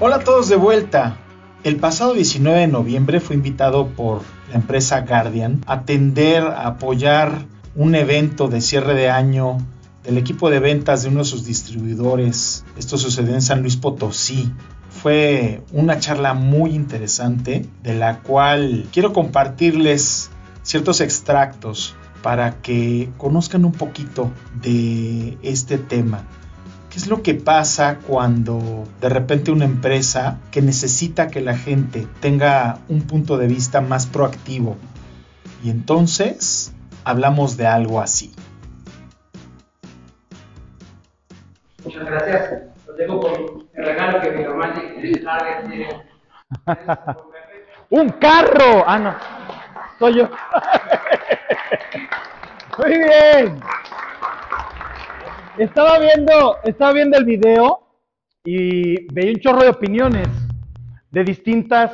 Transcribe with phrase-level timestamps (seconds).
[0.00, 1.18] Hola a todos de vuelta.
[1.62, 7.44] El pasado 19 de noviembre fue invitado por la empresa Guardian a atender, a apoyar
[7.74, 9.58] un evento de cierre de año
[10.04, 12.64] del equipo de ventas de uno de sus distribuidores.
[12.78, 14.50] Esto sucedió en San Luis Potosí.
[14.88, 20.30] Fue una charla muy interesante de la cual quiero compartirles
[20.62, 24.30] ciertos extractos para que conozcan un poquito
[24.60, 26.24] de este tema.
[26.90, 32.06] ¿Qué es lo que pasa cuando de repente una empresa que necesita que la gente
[32.20, 34.76] tenga un punto de vista más proactivo
[35.64, 38.34] y entonces hablamos de algo así?
[41.82, 42.62] Muchas gracias.
[42.86, 43.32] Los dejo con
[43.74, 45.88] el regalo que mi Romantic tiene.
[47.90, 48.84] ¡Un carro!
[48.86, 49.41] Ah, no.
[50.02, 50.28] Soy yo.
[52.76, 53.60] Muy bien.
[55.58, 57.86] Estaba viendo, estaba viendo el video
[58.42, 60.26] y veía un chorro de opiniones
[61.08, 61.92] de distintas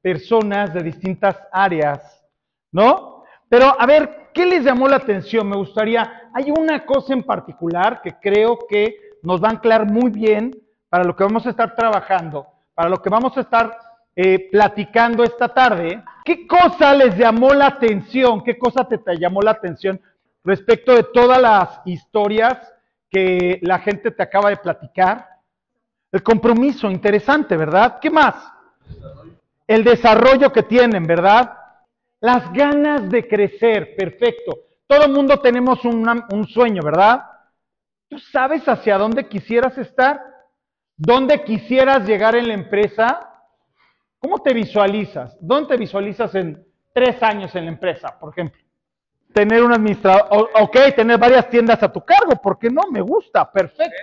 [0.00, 2.24] personas, de distintas áreas,
[2.70, 3.24] ¿no?
[3.48, 5.48] Pero a ver, ¿qué les llamó la atención?
[5.48, 8.94] Me gustaría, hay una cosa en particular que creo que
[9.24, 10.52] nos va a anclar muy bien
[10.88, 13.89] para lo que vamos a estar trabajando, para lo que vamos a estar
[14.22, 16.04] eh, platicando esta tarde.
[16.22, 18.44] ¿Qué cosa les llamó la atención?
[18.44, 19.98] ¿Qué cosa te, llamó la atención
[20.44, 22.58] respecto de todas las historias
[23.10, 25.26] que la gente te acaba de platicar.
[26.12, 27.98] El compromiso, interesante, ¿verdad?
[27.98, 28.34] ¿Qué más?
[29.66, 31.56] El desarrollo que tienen, ¿verdad?
[32.20, 34.52] Las ganas de crecer, perfecto.
[34.86, 37.24] Todo el mundo tenemos un sueño, ¿verdad?
[38.06, 40.20] ¿Tú sabes hacia dónde quisieras estar?
[40.94, 43.28] ¿Dónde quisieras llegar en la empresa?
[44.20, 45.36] ¿Cómo te visualizas?
[45.40, 48.60] ¿Dónde te visualizas en tres años en la empresa, por ejemplo?
[49.32, 53.96] tener un administrador, ok, tener varias tiendas a tu cargo, porque no, me gusta, perfecto.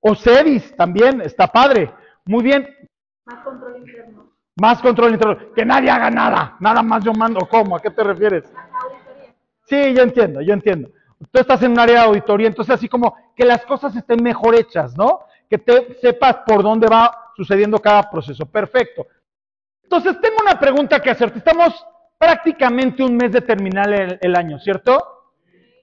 [0.00, 1.92] O Cedis también, está padre.
[2.24, 2.68] Muy bien.
[3.24, 4.30] Más control interno.
[4.56, 5.52] Más control interno.
[5.54, 7.46] Que nadie haga nada, nada más yo mando.
[7.48, 7.76] ¿Cómo?
[7.76, 8.44] ¿A qué te refieres?
[8.44, 9.34] Auditoría.
[9.64, 10.90] Sí, yo entiendo, yo entiendo.
[11.30, 14.56] Tú estás en un área de auditoría, entonces así como que las cosas estén mejor
[14.56, 15.20] hechas, ¿no?
[15.48, 18.44] Que te sepas por dónde va sucediendo cada proceso.
[18.44, 19.06] Perfecto.
[19.94, 21.36] Entonces tengo una pregunta que hacerte.
[21.36, 21.86] Estamos
[22.16, 24.98] prácticamente un mes de terminar el, año, ¿cierto?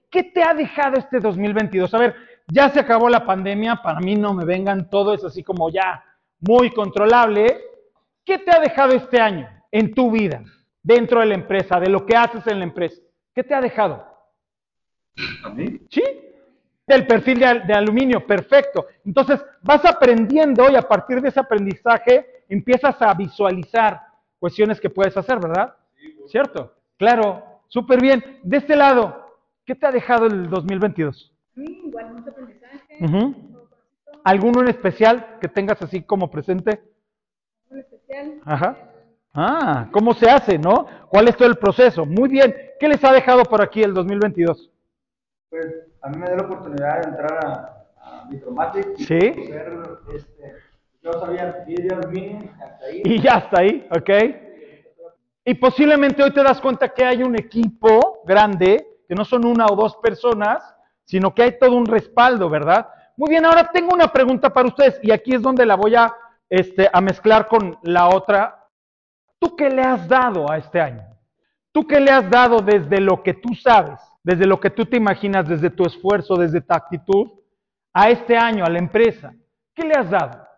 [0.09, 1.93] ¿Qué te ha dejado este 2022?
[1.93, 2.15] A ver,
[2.47, 6.03] ya se acabó la pandemia, para mí no me vengan, todo es así como ya
[6.39, 7.61] muy controlable.
[8.25, 10.43] ¿Qué te ha dejado este año en tu vida,
[10.81, 12.99] dentro de la empresa, de lo que haces en la empresa?
[13.35, 14.07] ¿Qué te ha dejado?
[15.43, 15.81] ¿A mí?
[15.91, 16.01] Sí,
[16.87, 18.87] del perfil de, de, aluminio, perfecto.
[19.05, 24.01] Entonces vas aprendiendo y a partir de ese aprendizaje empiezas a visualizar
[24.39, 25.75] cuestiones que puedes hacer, ¿verdad?
[26.27, 26.73] ¿Cierto?
[26.97, 28.39] Claro, súper bien.
[28.43, 31.33] De este lado, ¿qué te ha dejado el 2022?
[31.55, 32.99] Sí, igual mucho aprendizaje.
[34.23, 36.81] ¿Alguno en especial que tengas así como presente?
[37.69, 38.41] Un especial.
[38.43, 38.77] Ajá.
[39.33, 40.87] Ah, ¿cómo se hace, no?
[41.07, 42.05] ¿Cuál es todo el proceso?
[42.05, 42.55] Muy bien.
[42.79, 44.69] ¿Qué les ha dejado por aquí el 2022?
[45.49, 45.65] Pues
[46.01, 49.19] a mí me dio la oportunidad de entrar a, a Micromatic y ¿Sí?
[49.19, 49.77] Conocer,
[50.15, 50.55] este,
[51.01, 53.01] yo sabía aluminio hasta ahí.
[53.05, 54.09] Y ya está ahí, ¿ok?
[55.45, 59.65] Y posiblemente hoy te das cuenta que hay un equipo grande, que no son una
[59.67, 62.87] o dos personas, sino que hay todo un respaldo, ¿verdad?
[63.17, 66.13] Muy bien, ahora tengo una pregunta para ustedes y aquí es donde la voy a,
[66.49, 68.67] este, a mezclar con la otra.
[69.39, 71.03] ¿Tú qué le has dado a este año?
[71.71, 74.97] ¿Tú qué le has dado desde lo que tú sabes, desde lo que tú te
[74.97, 77.31] imaginas, desde tu esfuerzo, desde tu actitud,
[77.93, 79.33] a este año, a la empresa?
[79.73, 80.48] ¿Qué le has dado?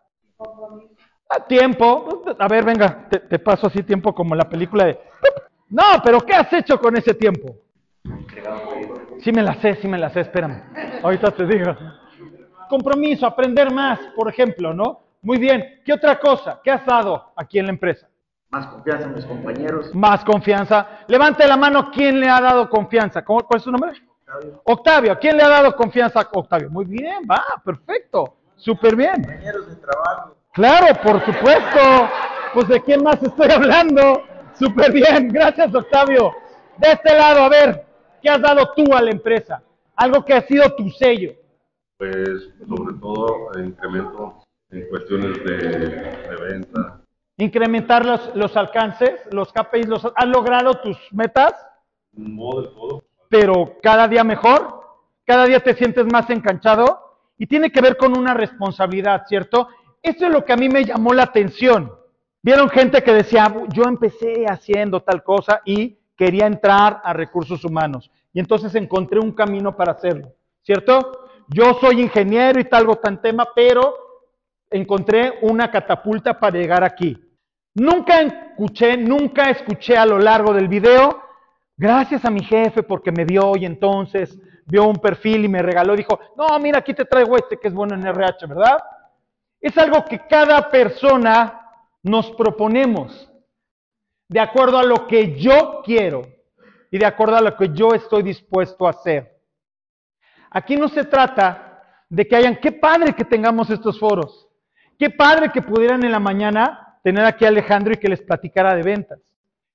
[1.47, 2.23] Tiempo.
[2.37, 4.99] A ver, venga, te, paso así tiempo como la película de...
[5.69, 7.55] No, pero ¿qué has hecho con ese tiempo?
[9.21, 10.63] Sí me la sé, sí me la sé, espérame.
[11.03, 11.75] Ahorita te digo.
[12.69, 15.01] Compromiso, aprender más, por ejemplo, ¿no?
[15.21, 15.81] Muy bien.
[15.85, 16.59] ¿Qué otra cosa?
[16.63, 18.07] ¿Qué has dado aquí en la empresa?
[18.49, 19.95] Más confianza en mis compañeros.
[19.95, 20.87] Más confianza.
[21.07, 23.23] Levante la mano, ¿quién le ha dado confianza?
[23.23, 23.91] ¿Cuál es su nombre?
[23.91, 24.61] Octavio.
[24.65, 25.19] Octavio.
[25.19, 26.69] ¿Quién le ha dado confianza a Octavio?
[26.69, 28.40] Muy bien, va, perfecto.
[28.61, 29.23] Súper bien.
[29.23, 30.35] Compañeros de trabajo.
[30.53, 31.79] Claro, por supuesto.
[32.53, 34.23] Pues de quién más estoy hablando.
[34.53, 36.31] Súper bien, gracias Octavio.
[36.77, 37.85] De este lado, a ver,
[38.21, 39.63] ¿qué has dado tú a la empresa?
[39.95, 41.33] Algo que ha sido tu sello.
[41.97, 47.01] Pues sobre todo incremento en cuestiones de, venta.
[47.37, 51.53] Incrementar los, los, alcances, los KPIs, los, ¿has logrado tus metas?
[52.13, 53.03] No del todo.
[53.29, 54.81] Pero cada día mejor,
[55.25, 57.00] cada día te sientes más enganchado
[57.41, 59.67] y tiene que ver con una responsabilidad, ¿cierto?
[59.99, 61.91] Esto es lo que a mí me llamó la atención.
[62.43, 68.11] Vieron gente que decía, yo empecé haciendo tal cosa y quería entrar a recursos humanos.
[68.31, 71.29] Y entonces encontré un camino para hacerlo, ¿cierto?
[71.47, 73.95] yo soy ingeniero y tal, tan tema, pero
[74.69, 77.17] encontré una catapulta para llegar aquí.
[77.73, 81.23] Nunca escuché, nunca escuché a lo largo del video,
[81.75, 85.95] gracias a mi jefe porque me vio y entonces vio un perfil y me regaló,
[85.95, 88.77] dijo, no, mira, aquí te traigo este que es bueno en RH, ¿verdad?
[89.59, 91.67] Es algo que cada persona
[92.03, 93.29] nos proponemos
[94.27, 96.23] de acuerdo a lo que yo quiero
[96.89, 99.37] y de acuerdo a lo que yo estoy dispuesto a hacer.
[100.49, 104.47] Aquí no se trata de que hayan, qué padre que tengamos estos foros,
[104.97, 108.75] qué padre que pudieran en la mañana tener aquí a Alejandro y que les platicara
[108.75, 109.19] de ventas.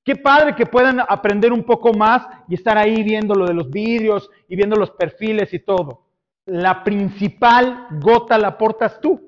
[0.06, 3.68] Qué padre que puedan aprender un poco más y estar ahí viendo lo de los
[3.68, 6.04] vidrios y viendo los perfiles y todo.
[6.44, 9.20] La principal gota la aportas tú.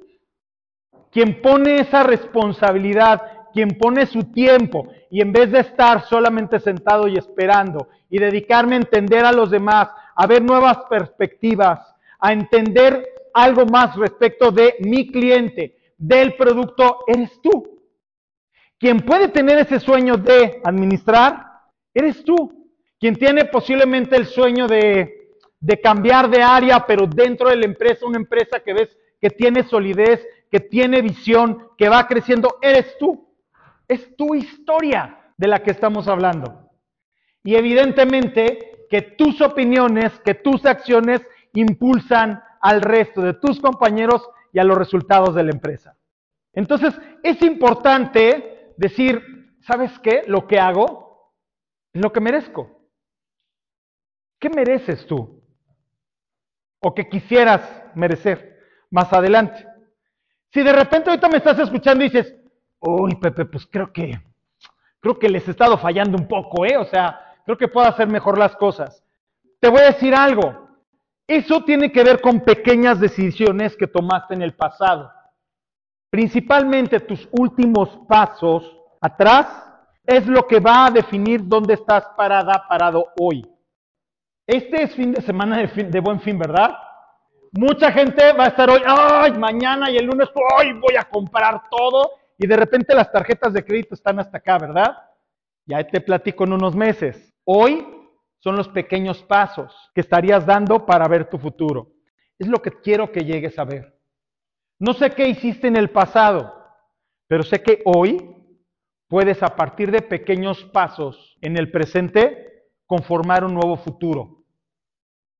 [1.11, 7.09] Quien pone esa responsabilidad, quien pone su tiempo y en vez de estar solamente sentado
[7.09, 11.81] y esperando y dedicarme a entender a los demás, a ver nuevas perspectivas,
[12.21, 13.05] a entender
[13.35, 17.78] algo más respecto de mi cliente, del producto, eres tú.
[18.79, 21.45] Quien puede tener ese sueño de administrar,
[21.93, 22.69] eres tú.
[22.99, 28.07] Quien tiene posiblemente el sueño de, de cambiar de área, pero dentro de la empresa,
[28.07, 33.29] una empresa que ves que tiene solidez, que tiene visión, que va creciendo, eres tú.
[33.87, 36.71] Es tu historia de la que estamos hablando.
[37.43, 41.21] Y evidentemente que tus opiniones, que tus acciones
[41.55, 45.97] impulsan al resto de tus compañeros y a los resultados de la empresa.
[46.53, 50.23] Entonces, es importante decir, ¿sabes qué?
[50.27, 51.35] Lo que hago
[51.93, 52.89] es lo que merezco.
[54.41, 55.43] ¿Qué mereces tú?
[56.81, 57.61] O que quisieras
[57.95, 58.57] merecer
[58.91, 59.67] más adelante.
[60.53, 62.35] Si de repente ahorita me estás escuchando y dices,
[62.79, 64.13] uy, Pepe, pues creo que,
[65.01, 66.79] creo que les he estado fallando un poco, ¿eh?
[66.79, 69.05] O sea, creo que puedo hacer mejor las cosas.
[69.61, 70.69] Te voy a decir algo.
[71.27, 75.13] Eso tiene que ver con pequeñas decisiones que tomaste en el pasado.
[76.11, 79.47] Principalmente tus últimos pasos atrás
[80.05, 83.47] es lo que va a definir dónde estás parada, parado hoy.
[84.47, 86.75] Este es fin de semana de, buen fin, ¿verdad?
[87.53, 91.63] Mucha gente va a estar hoy, ay, mañana y el lunes, hoy voy a comprar
[91.71, 94.97] todo y de repente las tarjetas de crédito están hasta acá, ¿verdad?
[95.67, 97.35] Ya te platico en unos meses.
[97.45, 97.87] Hoy
[98.39, 101.93] son los pequeños pasos que estarías dando para ver tu futuro.
[102.39, 103.98] Es lo que quiero que llegues a ver.
[104.79, 106.55] No sé qué hiciste en el pasado,
[107.27, 108.35] pero sé que hoy
[109.09, 114.45] puedes a partir de pequeños pasos en el presente conformar un nuevo futuro.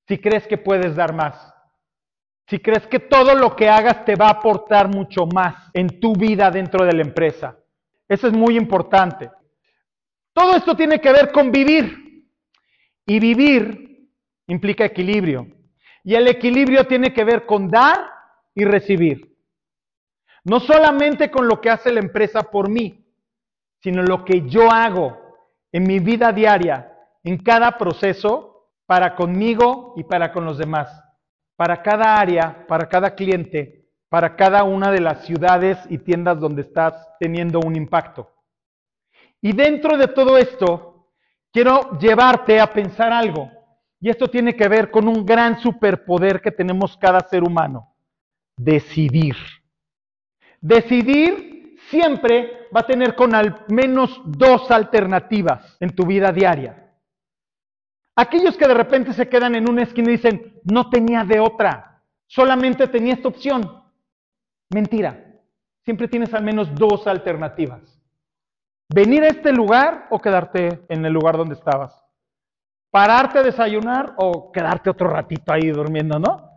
[0.09, 1.55] Si crees que puedes dar más,
[2.49, 6.15] si crees que todo lo que hagas te va a aportar mucho más en tu
[6.15, 7.59] vida dentro de la empresa.
[8.09, 9.31] Eso es muy importante.
[10.33, 12.25] Todo esto tiene que ver con vivir.
[13.07, 14.09] Y vivir
[14.47, 15.47] implica equilibrio.
[16.03, 18.18] Y el equilibrio tiene que ver con dar
[18.59, 19.39] y recibir.
[20.45, 23.07] No solamente con lo que hace la empresa por mí,
[23.81, 25.17] sino lo que yo hago
[25.71, 30.89] en mi vida diaria, en cada proceso, para conmigo y para con los demás,
[31.57, 36.63] para cada área, para cada cliente, para cada una de las ciudades y tiendas donde
[36.63, 38.33] estás teniendo un impacto.
[39.41, 41.13] Y dentro de todo esto,
[41.53, 43.51] quiero llevarte a pensar algo.
[44.01, 47.95] Y esto tiene que ver con un gran superpoder que tenemos cada ser humano.
[48.59, 49.37] Decidir.
[50.61, 56.93] Decidir siempre va a tener con al menos dos alternativas en tu vida diaria.
[58.17, 62.03] Aquellos que de repente se quedan en una esquina y dicen, no tenía de otra,
[62.27, 63.85] solamente tenía esta opción.
[64.71, 65.25] Mentira,
[65.85, 67.99] siempre tienes al menos dos alternativas.
[68.93, 72.05] Venir a este lugar o quedarte en el lugar donde estabas.
[72.91, 76.48] Pararte a desayunar o quedarte otro ratito ahí durmiendo, ¿no?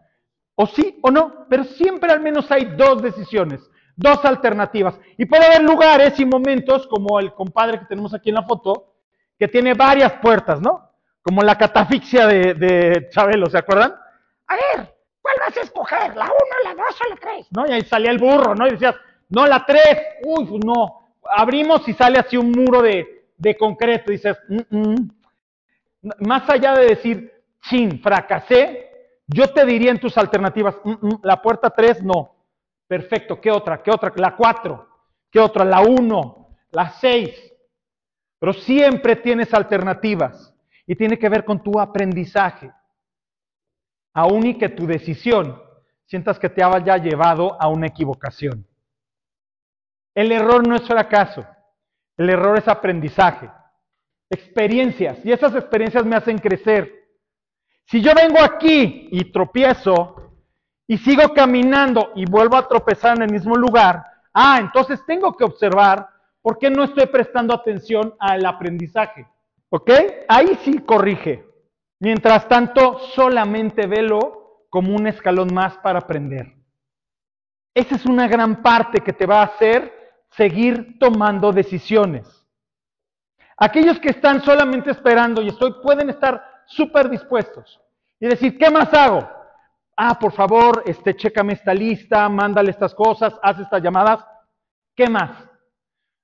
[0.56, 3.62] O sí o no, pero siempre al menos hay dos decisiones
[4.02, 4.96] dos alternativas.
[5.18, 8.94] Y puede haber lugares y momentos, como el compadre que tenemos aquí en la foto,
[9.38, 10.90] que tiene varias puertas, ¿no?
[11.22, 13.94] Como la catafixia de, Chabelo, ¿se acuerdan?
[14.48, 16.16] A ver, ¿cuál vas a escoger?
[16.16, 17.48] ¿La 1, la 2 o la 3?
[17.52, 17.68] ¿No?
[17.68, 18.68] Y ahí salía el burro, ¿no?
[18.68, 18.96] Y decías,
[19.30, 19.84] no, la 3.
[20.26, 21.14] Uy, pues no.
[21.24, 24.12] Abrimos y sale así un muro de, concreto.
[24.12, 25.12] Dices, mm, mm".
[26.20, 27.32] más allá de decir,
[27.62, 28.91] chin, fracasé,
[29.34, 32.42] yo te diría en tus alternativas, mm, la puerta 3 no,
[32.92, 33.82] Perfecto, ¿qué otra?
[33.82, 34.12] ¿Qué otra?
[34.18, 34.86] La 4.
[35.32, 35.64] ¿Qué otra?
[35.64, 36.58] La 1.
[36.72, 37.54] La 6.
[38.38, 40.54] Pero siempre tienes alternativas
[40.86, 42.70] y tiene que ver con tu aprendizaje.
[44.14, 45.58] Aún y que tu decisión
[46.04, 48.68] sientas que te haya llevado a una equivocación.
[50.14, 51.48] El error no es fracaso,
[52.18, 53.50] el error es aprendizaje,
[54.30, 57.01] experiencias, y esas experiencias me hacen crecer.
[57.92, 60.16] Si yo vengo aquí y tropiezo,
[60.88, 65.44] y sigo caminando y vuelvo a tropezar en el mismo lugar, ah, entonces tengo que
[65.44, 66.08] observar
[66.42, 69.28] por qué no estoy prestando atención al aprendizaje.
[69.70, 69.92] ¿Ok?
[70.30, 71.46] Ahí sí corrige.
[72.00, 76.56] Mientras tanto, solamente velo como un escalón más para aprender.
[77.76, 79.94] Esa es una gran parte que te va a hacer
[80.30, 82.48] seguir tomando decisiones.
[83.58, 87.80] Aquellos que están solamente esperando y estoy, pueden estar súper dispuestos
[88.20, 89.28] y decir, ¿qué más hago?
[89.98, 94.26] Ah, por favor, este, chécame esta lista, mándale estas cosas, haz estas llamadas.
[94.96, 95.32] ¿Qué más?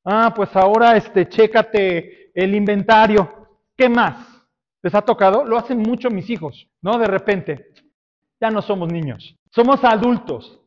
[0.03, 3.47] Ah, pues ahora, este, chécate el inventario.
[3.75, 4.25] ¿Qué más?
[4.81, 5.43] ¿Les ha tocado?
[5.43, 6.97] Lo hacen mucho mis hijos, ¿no?
[6.97, 7.73] De repente,
[8.39, 10.61] ya no somos niños, somos adultos.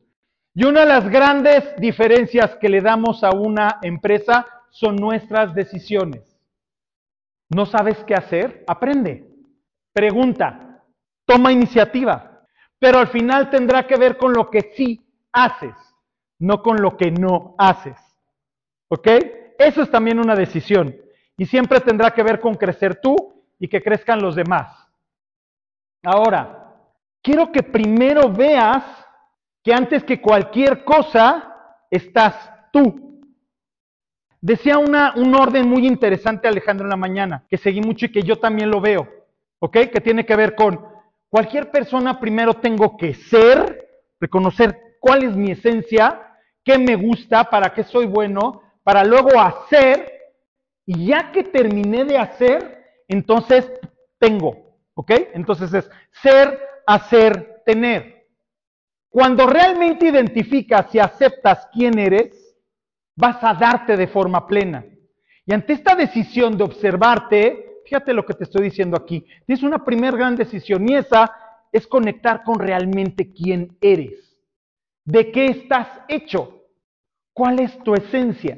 [0.53, 6.21] Y una de las grandes diferencias que le damos a una empresa son nuestras decisiones.
[7.49, 8.63] ¿No sabes qué hacer?
[8.67, 9.30] Aprende.
[9.93, 10.83] Pregunta.
[11.25, 12.45] Toma iniciativa.
[12.79, 14.99] Pero al final tendrá que ver con lo que sí
[15.31, 15.75] haces,
[16.39, 17.97] no con lo que no haces.
[18.89, 19.07] ¿Ok?
[19.57, 20.95] Eso es también una decisión.
[21.37, 23.15] Y siempre tendrá que ver con crecer tú
[23.59, 24.75] y que crezcan los demás.
[26.03, 26.75] Ahora,
[27.21, 28.83] quiero que primero veas
[29.63, 31.55] que antes que cualquier cosa
[31.89, 33.21] estás tú.
[34.39, 38.23] Decía una, un orden muy interesante Alejandro en la mañana, que seguí mucho y que
[38.23, 39.07] yo también lo veo,
[39.61, 39.77] ¿ok?
[39.93, 40.85] Que tiene que ver con
[41.29, 43.87] cualquier persona primero tengo que ser,
[44.19, 50.11] reconocer cuál es mi esencia, qué me gusta, para qué soy bueno, para luego hacer,
[50.85, 53.71] y ya que terminé de hacer, entonces
[54.19, 55.11] tengo, ¿ok?
[55.33, 58.27] Entonces es ser, hacer, tener.
[59.09, 62.57] Cuando realmente identificas y aceptas quién eres,
[63.15, 64.85] vas a darte de forma plena.
[65.45, 69.83] Y ante esta decisión de observarte, fíjate lo que te estoy diciendo aquí, tienes una
[69.83, 71.29] primera gran decisión y esa
[71.73, 74.33] es conectar con realmente quién eres.
[75.03, 76.67] ¿De qué estás hecho?
[77.33, 78.57] ¿Cuál es tu esencia?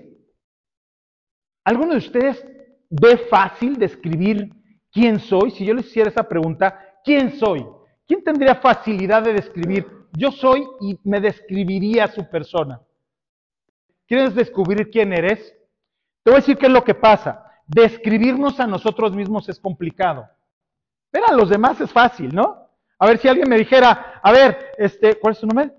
[1.65, 2.45] ¿Alguno de ustedes
[2.91, 4.51] ve fácil describir
[4.91, 5.49] quién soy?
[5.49, 7.65] Si yo les hiciera esa pregunta, ¿quién soy?
[8.05, 12.79] ¿Quién tendría facilidad de describir yo soy y me describiría su persona.
[14.05, 15.39] ¿Quieres descubrir quién eres?
[16.21, 17.42] Te voy a decir qué es lo que pasa.
[17.67, 20.27] Describirnos a nosotros mismos es complicado.
[21.11, 22.67] Pero a los demás es fácil, ¿no?
[22.99, 25.71] A ver si alguien me dijera, a ver, este, ¿cuál es su nombre?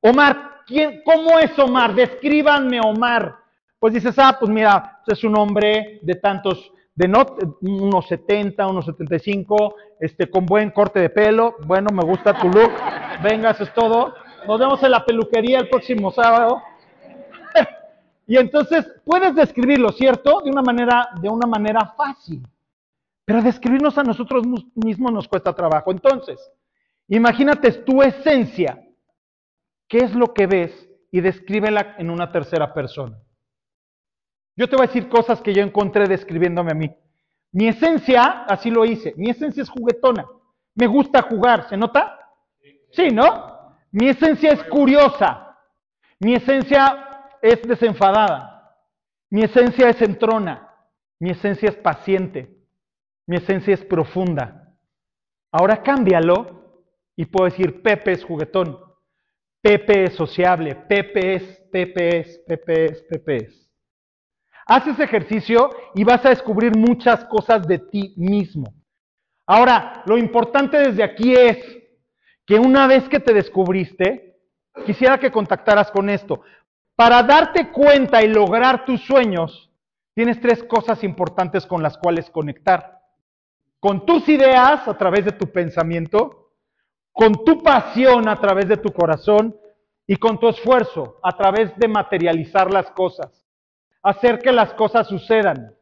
[0.00, 1.94] Omar, ¿quién, ¿cómo es Omar?
[1.94, 3.36] Descríbanme Omar.
[3.78, 7.26] Pues dices, ah, pues mira, es un hombre de tantos de no,
[7.62, 11.56] unos 70, unos 75, este, con buen corte de pelo.
[11.66, 12.70] Bueno, me gusta tu look.
[13.22, 14.14] Venga, eso es todo.
[14.46, 16.62] Nos vemos en la peluquería el próximo sábado.
[18.26, 20.40] Y entonces puedes describirlo, ¿cierto?
[20.42, 22.42] De una manera, de una manera fácil.
[23.24, 25.90] Pero describirnos a nosotros mismos nos cuesta trabajo.
[25.90, 26.38] Entonces,
[27.08, 28.82] imagínate tu esencia.
[29.88, 30.88] ¿Qué es lo que ves?
[31.10, 33.18] Y descríbela en una tercera persona.
[34.56, 36.90] Yo te voy a decir cosas que yo encontré describiéndome a mí.
[37.52, 40.26] Mi esencia, así lo hice, mi esencia es juguetona.
[40.74, 42.18] Me gusta jugar, ¿se nota?
[42.90, 43.76] Sí, ¿no?
[43.92, 45.56] Mi esencia es curiosa.
[46.18, 47.03] Mi esencia
[47.44, 48.74] es desenfadada.
[49.28, 50.66] Mi esencia es entrona.
[51.20, 52.48] Mi esencia es paciente.
[53.26, 54.74] Mi esencia es profunda.
[55.52, 58.78] Ahora cámbialo y puedo decir Pepe es juguetón.
[59.60, 60.74] Pepe es sociable.
[60.74, 63.70] Pepe es, Pepe es, Pepe es, Pepe es.
[64.66, 68.72] Haz ese ejercicio y vas a descubrir muchas cosas de ti mismo.
[69.46, 71.58] Ahora, lo importante desde aquí es
[72.46, 74.38] que una vez que te descubriste,
[74.86, 76.40] quisiera que contactaras con esto.
[76.96, 79.70] Para darte cuenta y lograr tus sueños,
[80.14, 83.00] tienes tres cosas importantes con las cuales conectar.
[83.80, 86.52] Con tus ideas a través de tu pensamiento,
[87.12, 89.56] con tu pasión a través de tu corazón
[90.06, 93.44] y con tu esfuerzo a través de materializar las cosas
[94.04, 95.74] hacer que las cosas sucedan.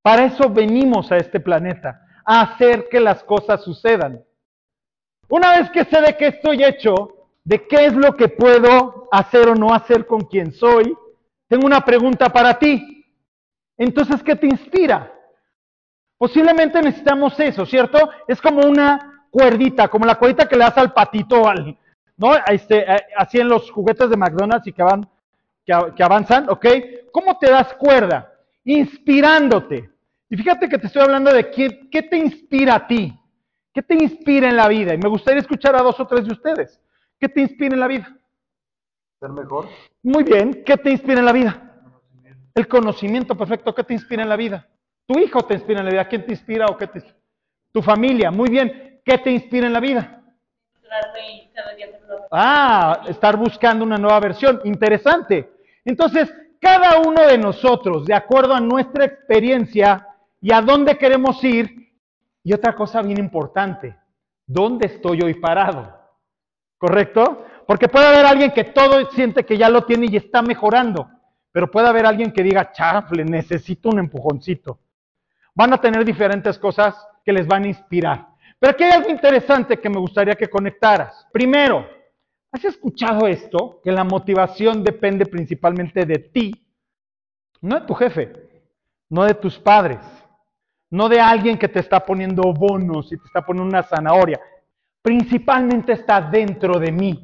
[0.00, 4.24] Para eso venimos a este planeta, a hacer que las cosas sucedan.
[5.28, 9.48] Una vez que sé de qué estoy hecho, de qué es lo que puedo hacer
[9.48, 10.96] o no hacer con quien soy,
[11.48, 13.06] tengo una pregunta para ti.
[13.76, 15.12] Entonces, ¿qué te inspira?
[16.18, 17.98] Posiblemente necesitamos eso, ¿cierto?
[18.28, 21.78] Es como una cuerdita, como la cuerdita que le das al patito, al,
[22.16, 22.34] ¿no?
[22.46, 25.08] Este, eh, así en los juguetes de McDonald's y que van
[25.64, 26.66] que, avanzan, ¿ok?
[27.12, 28.32] ¿Cómo te das cuerda?
[28.64, 29.90] Inspirándote.
[30.28, 33.12] Y fíjate que te estoy hablando de qué, qué te inspira a ti,
[33.72, 34.94] qué te inspira en la vida.
[34.94, 36.80] Y me gustaría escuchar a dos o tres de ustedes.
[37.20, 38.16] ¿Qué te inspira en la vida?
[39.20, 39.68] Ser mejor.
[40.02, 41.70] Muy bien, ¿qué te inspira en la vida?
[42.54, 43.74] El conocimiento, perfecto.
[43.74, 44.66] ¿Qué te inspira en la vida?
[45.06, 46.08] Tu hijo te inspira en la vida.
[46.08, 47.02] ¿Quién te inspira o qué te
[47.70, 49.00] Tu familia, muy bien.
[49.04, 50.22] ¿Qué te inspira en la vida?
[52.32, 54.60] Ah, estar buscando una nueva versión.
[54.64, 55.52] Interesante.
[55.84, 60.06] Entonces, cada uno de nosotros, de acuerdo a nuestra experiencia
[60.40, 61.92] y a dónde queremos ir,
[62.42, 63.94] y otra cosa bien importante,
[64.46, 65.99] ¿dónde estoy hoy parado?
[66.80, 67.44] ¿Correcto?
[67.66, 71.10] Porque puede haber alguien que todo siente que ya lo tiene y está mejorando,
[71.52, 74.80] pero puede haber alguien que diga, chafle, necesito un empujoncito.
[75.54, 78.28] Van a tener diferentes cosas que les van a inspirar.
[78.58, 81.26] Pero aquí hay algo interesante que me gustaría que conectaras.
[81.30, 81.86] Primero,
[82.50, 83.82] ¿has escuchado esto?
[83.84, 86.66] Que la motivación depende principalmente de ti,
[87.60, 88.32] no de tu jefe,
[89.10, 90.00] no de tus padres,
[90.88, 94.40] no de alguien que te está poniendo bonos y te está poniendo una zanahoria.
[95.02, 97.22] Principalmente está dentro de mí.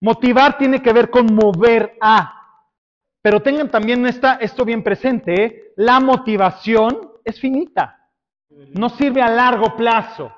[0.00, 2.34] Motivar tiene que ver con mover a.
[3.20, 5.72] Pero tengan también esta, esto bien presente, ¿eh?
[5.76, 8.08] la motivación es finita.
[8.74, 10.32] No sirve a largo plazo.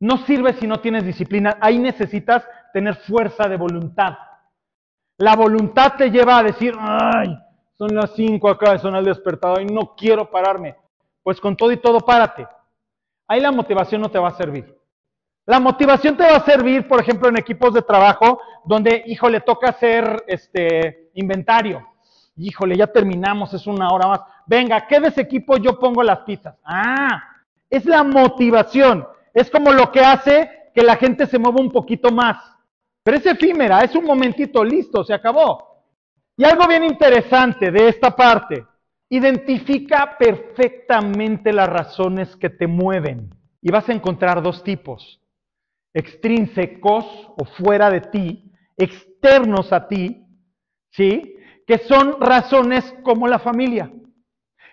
[0.00, 1.56] No sirve si no tienes disciplina.
[1.60, 4.18] Ahí necesitas tener fuerza de voluntad.
[5.18, 7.38] La voluntad te lleva a decir, ay,
[7.78, 10.76] son las 5 acá, son el despertador y no quiero pararme.
[11.22, 12.46] Pues con todo y todo, párate.
[13.28, 14.81] Ahí la motivación no te va a servir.
[15.44, 19.40] La motivación te va a servir, por ejemplo, en equipos de trabajo donde, hijo, le
[19.40, 21.84] toca hacer este inventario.
[22.36, 24.20] Híjole, ya terminamos, es una hora más.
[24.46, 26.54] Venga, ¿qué de ese equipo yo pongo las pizzas?
[26.64, 27.22] Ah,
[27.68, 29.06] es la motivación.
[29.34, 32.36] Es como lo que hace que la gente se mueva un poquito más.
[33.02, 35.82] Pero es efímera, es un momentito, listo, se acabó.
[36.36, 38.64] Y algo bien interesante de esta parte,
[39.08, 43.34] identifica perfectamente las razones que te mueven.
[43.60, 45.20] Y vas a encontrar dos tipos,
[45.94, 47.04] extrínsecos
[47.36, 50.26] o fuera de ti, externos a ti,
[50.90, 51.36] ¿sí?
[51.66, 53.92] Que son razones como la familia,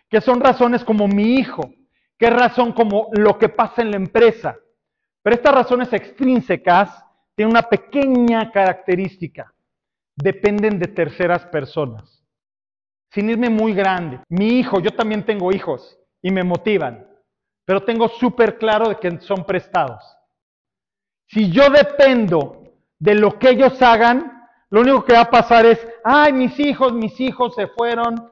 [0.09, 1.71] que son razones como mi hijo,
[2.17, 4.57] que razón como lo que pasa en la empresa.
[5.21, 7.03] Pero estas razones extrínsecas
[7.35, 9.53] tienen una pequeña característica,
[10.15, 12.23] dependen de terceras personas.
[13.11, 17.07] Sin irme muy grande, mi hijo, yo también tengo hijos y me motivan,
[17.65, 20.03] pero tengo súper claro de que son prestados.
[21.29, 22.63] Si yo dependo
[22.97, 26.93] de lo que ellos hagan, lo único que va a pasar es, ay, mis hijos,
[26.93, 28.31] mis hijos se fueron,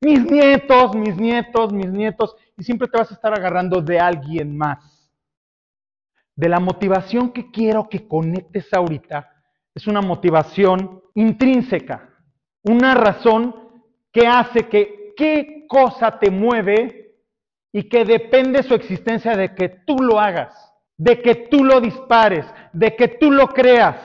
[0.00, 4.56] mis nietos, mis nietos, mis nietos, y siempre te vas a estar agarrando de alguien
[4.56, 5.10] más.
[6.36, 9.30] De la motivación que quiero que conectes ahorita,
[9.74, 12.10] es una motivación intrínseca,
[12.62, 13.54] una razón
[14.12, 17.16] que hace que qué cosa te mueve
[17.72, 20.67] y que depende su existencia de que tú lo hagas,
[20.98, 23.96] de que tú lo dispares, de que tú lo creas,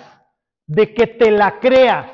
[0.68, 2.12] de que te la creas,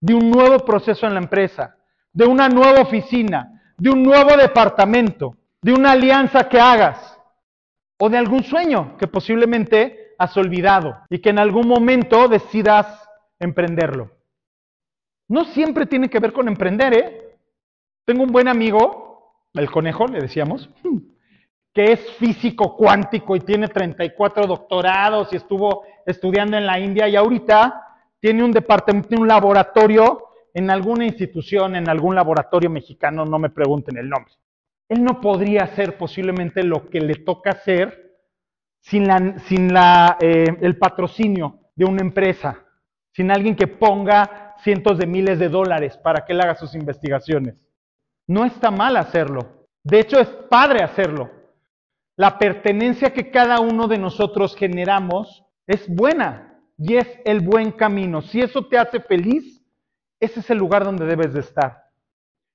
[0.00, 1.76] de un nuevo proceso en la empresa,
[2.12, 7.18] de una nueva oficina, de un nuevo departamento, de una alianza que hagas
[7.98, 14.10] o de algún sueño que posiblemente has olvidado y que en algún momento decidas emprenderlo.
[15.28, 17.38] No siempre tiene que ver con emprender, ¿eh?
[18.04, 20.70] Tengo un buen amigo, el conejo, le decíamos,
[21.76, 27.16] que es físico cuántico y tiene 34 doctorados y estuvo estudiando en la India y
[27.16, 33.50] ahorita tiene un departamento, un laboratorio en alguna institución, en algún laboratorio mexicano, no me
[33.50, 34.32] pregunten el nombre.
[34.88, 38.16] Él no podría hacer posiblemente lo que le toca hacer
[38.80, 42.64] sin, la, sin la, eh, el patrocinio de una empresa,
[43.12, 47.62] sin alguien que ponga cientos de miles de dólares para que él haga sus investigaciones.
[48.26, 49.66] No está mal hacerlo.
[49.84, 51.35] De hecho, es padre hacerlo.
[52.16, 58.22] La pertenencia que cada uno de nosotros generamos es buena y es el buen camino.
[58.22, 59.62] Si eso te hace feliz,
[60.18, 61.84] ese es el lugar donde debes de estar.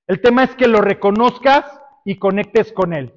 [0.08, 1.64] El tema es que lo reconozcas
[2.04, 3.14] y conectes con él.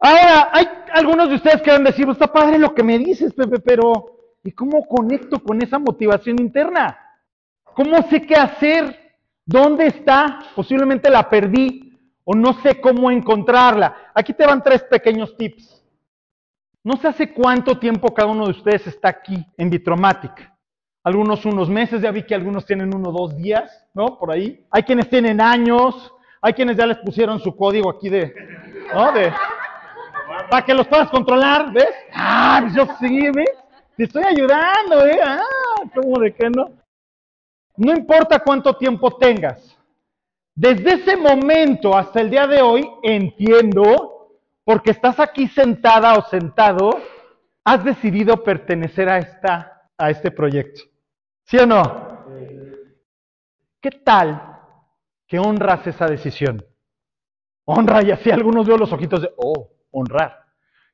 [0.00, 3.32] Ahora, hay algunos de ustedes que van a decir, está padre lo que me dices,
[3.32, 6.98] Pepe, pero ¿y cómo conecto con esa motivación interna?
[7.62, 9.14] ¿Cómo sé qué hacer?
[9.46, 10.40] ¿Dónde está?
[10.56, 11.91] Posiblemente la perdí
[12.24, 13.96] o no sé cómo encontrarla.
[14.14, 15.82] Aquí te van tres pequeños tips.
[16.84, 20.50] No sé hace cuánto tiempo cada uno de ustedes está aquí en Vitromatic.
[21.04, 24.18] Algunos unos meses, ya vi que algunos tienen uno o dos días, ¿no?
[24.18, 24.64] Por ahí.
[24.70, 28.32] Hay quienes tienen años, hay quienes ya les pusieron su código aquí de,
[28.94, 29.12] ¿no?
[29.12, 29.32] De,
[30.50, 31.94] para que los puedas controlar, ¿ves?
[32.12, 33.50] Ah, pues yo sí, ¿ves?
[33.96, 35.20] Te estoy ayudando, ¿eh?
[35.24, 35.40] Ah,
[35.94, 36.70] ¿cómo de qué no?
[37.76, 39.76] No importa cuánto tiempo tengas.
[40.54, 47.00] Desde ese momento hasta el día de hoy entiendo, porque estás aquí sentada o sentado,
[47.64, 50.82] has decidido pertenecer a, esta, a este proyecto.
[51.44, 52.24] ¿Sí o no?
[53.80, 54.60] ¿Qué tal
[55.26, 56.64] que honras esa decisión?
[57.64, 60.38] Honra y así algunos veo los ojitos de, oh, honrar.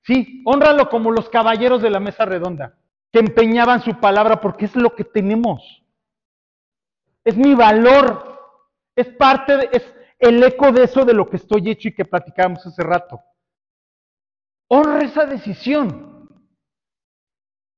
[0.02, 2.74] Sí, honralo como los caballeros de la mesa redonda.
[3.10, 5.82] que empeñaban su palabra porque es lo que tenemos.
[7.24, 8.27] Es mi valor.
[8.98, 12.04] Es parte, de, es el eco de eso de lo que estoy hecho y que
[12.04, 13.22] platicábamos hace rato.
[14.68, 16.28] Honra esa decisión.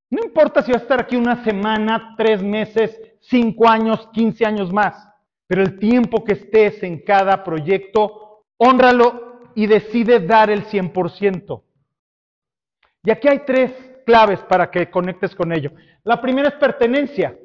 [0.09, 4.73] No importa si vas a estar aquí una semana, tres meses, cinco años, quince años
[4.73, 4.97] más,
[5.47, 11.63] pero el tiempo que estés en cada proyecto, honralo y decide dar el 100%.
[13.05, 13.73] Y aquí hay tres
[14.07, 15.71] claves para que conectes con ello.
[16.03, 17.37] La primera es pertenencia.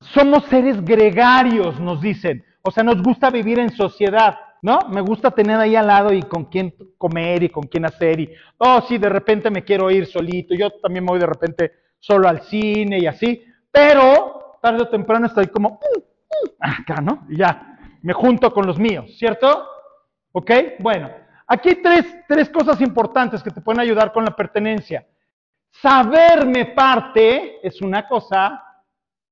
[0.00, 2.42] Somos seres gregarios, nos dicen.
[2.62, 4.80] O sea, nos gusta vivir en sociedad, ¿no?
[4.88, 8.20] Me gusta tener ahí al lado y con quién comer y con quién hacer.
[8.20, 10.54] Y, oh, sí, de repente me quiero ir solito.
[10.54, 13.44] Yo también me voy de repente solo al cine y así.
[13.70, 17.26] Pero tarde o temprano estoy como, mm, mm", acá, ¿no?
[17.28, 19.66] Y ya, me junto con los míos, ¿cierto?
[20.32, 20.50] ¿Ok?
[20.80, 21.10] Bueno,
[21.46, 25.06] aquí tres, tres cosas importantes que te pueden ayudar con la pertenencia.
[25.70, 28.62] Saberme parte es una cosa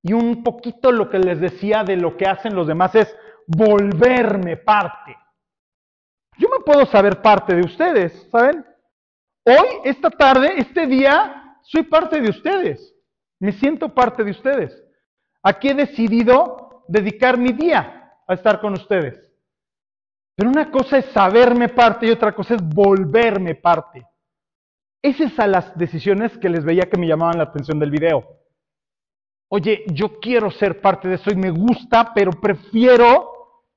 [0.02, 3.14] y un poquito lo que les decía de lo que hacen los demás es
[3.46, 5.16] volverme parte.
[6.38, 8.64] Yo me puedo saber parte de ustedes, ¿saben?
[9.44, 12.94] Hoy, esta tarde, este día, soy parte de ustedes.
[13.40, 14.84] Me siento parte de ustedes.
[15.42, 19.28] Aquí he decidido dedicar mi día a estar con ustedes.
[20.36, 24.06] Pero una cosa es saberme parte y otra cosa es volverme parte.
[25.02, 28.37] Esas son las decisiones que les veía que me llamaban la atención del video.
[29.48, 33.30] Oye, yo quiero ser parte de eso y me gusta, pero prefiero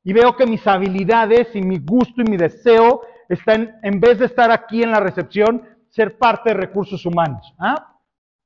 [0.03, 4.25] y veo que mis habilidades y mi gusto y mi deseo están, en vez de
[4.25, 7.53] estar aquí en la recepción, ser parte de recursos humanos.
[7.59, 7.95] ¿Ah?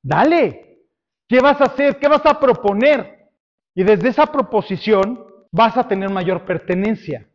[0.04, 0.80] Dale,
[1.28, 1.98] ¿qué vas a hacer?
[1.98, 3.30] ¿Qué vas a proponer?
[3.74, 7.28] Y desde esa proposición vas a tener mayor pertenencia.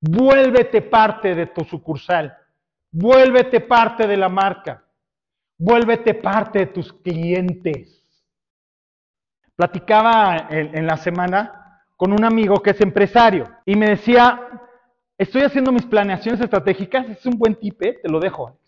[0.00, 2.36] Vuélvete parte de tu sucursal.
[2.90, 4.84] Vuélvete parte de la marca.
[5.58, 7.95] Vuélvete parte de tus clientes.
[9.56, 14.38] Platicaba en, la semana con un amigo que es empresario y me decía,
[15.16, 17.98] estoy haciendo mis planeaciones estratégicas, es un buen tip, ¿eh?
[18.02, 18.60] te lo dejo.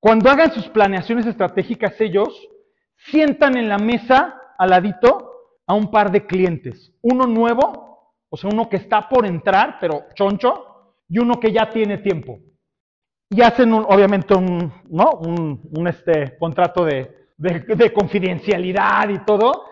[0.00, 2.48] Cuando hagan sus planeaciones estratégicas ellos,
[2.96, 5.30] sientan en la mesa al ladito
[5.66, 10.06] a un par de clientes, uno nuevo, o sea, uno que está por entrar, pero
[10.14, 12.38] choncho, y uno que ya tiene tiempo.
[13.28, 15.10] Y hacen obviamente un, ¿no?
[15.20, 19.69] un, este, contrato de confidencialidad y todo,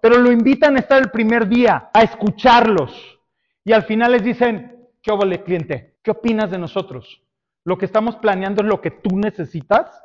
[0.00, 3.18] pero lo invitan a estar el primer día, a escucharlos.
[3.64, 5.12] Y al final les dicen, ¿qué
[5.44, 5.98] cliente?
[6.02, 7.22] ¿Qué opinas de nosotros?
[7.64, 10.02] Lo que estamos planeando es lo que tú necesitas,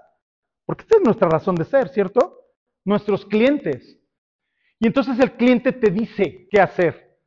[0.66, 2.42] porque esta es nuestra razón de ser, ¿cierto?
[2.84, 4.00] Nuestros clientes.
[4.80, 7.18] Y entonces el cliente te dice qué hacer.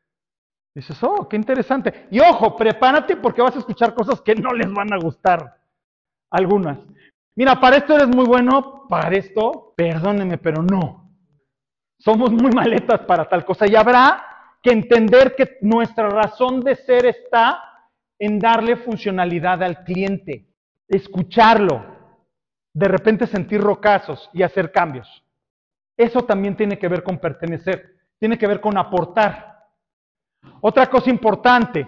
[0.74, 2.06] Dices, oh, qué interesante.
[2.10, 5.58] Y ojo, prepárate porque vas a escuchar cosas que no les van a gustar.
[6.30, 6.78] Algunas.
[7.34, 11.05] Mira, para esto eres muy bueno, para esto, perdóneme, pero no.
[11.98, 14.24] Somos muy maletas para tal cosa y habrá
[14.62, 17.62] que entender que nuestra razón de ser está
[18.18, 20.46] en darle funcionalidad al cliente,
[20.88, 21.84] escucharlo,
[22.72, 25.24] de repente sentir rocazos y hacer cambios.
[25.96, 29.64] Eso también tiene que ver con pertenecer, tiene que ver con aportar.
[30.60, 31.86] Otra cosa importante,